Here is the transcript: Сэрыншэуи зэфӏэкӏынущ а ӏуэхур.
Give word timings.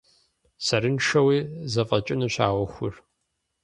Сэрыншэуи 0.65 1.39
зэфӏэкӏынущ 1.71 2.35
а 2.45 2.47
ӏуэхур. 2.53 2.95